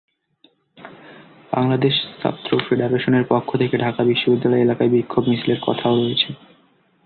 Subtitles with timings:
[1.51, 6.29] বাংলাদেশ ছাত্র ফেডারেশনের পক্ষ থেকে ঢাকা বিশ্ববিদ্যালয় এলাকায় বিক্ষোভ মিছিলেরও কথা রয়েছে।